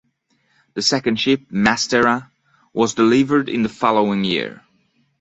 The 0.73 0.81
second 0.81 1.19
ship, 1.19 1.51
"Mastera", 1.51 2.31
was 2.73 2.95
delivered 2.95 3.49
in 3.49 3.61
the 3.61 3.69
following 3.69 4.23
year. 4.23 4.63